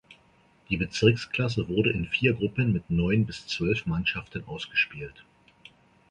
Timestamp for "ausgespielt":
4.47-5.23